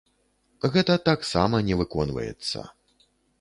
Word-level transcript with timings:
Гэта 0.75 0.95
таксама 1.09 1.61
не 1.67 1.77
выконваецца. 1.83 2.65